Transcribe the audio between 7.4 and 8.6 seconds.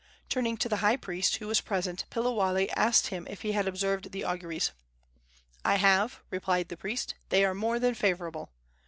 are more than favorable."